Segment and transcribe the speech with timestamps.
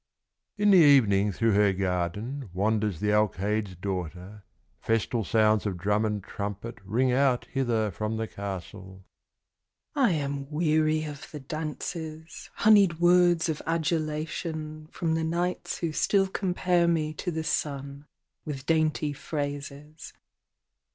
[0.57, 4.43] In the evening through her garden Wanders the Alcalde's daughter;
[4.79, 9.05] Festal sounds of drum and trumpet Ring out hither from the castle.
[9.95, 16.25] "I am weary of the dances, Honeyed words of adulation From the knights who still
[16.27, 18.07] compare me To the sun,
[18.43, 20.13] with dainty phrases.